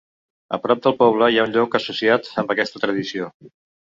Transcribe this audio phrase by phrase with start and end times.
[0.55, 3.29] A prop del poble hi ha un lloc associat amb aquesta tradició.